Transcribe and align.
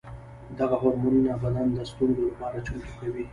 دغه 0.59 0.75
هورمونونه 0.81 1.31
بدن 1.43 1.67
د 1.75 1.79
ستونزو 1.91 2.21
لپاره 2.29 2.57
چمتو 2.65 2.91
کوي. 2.99 3.25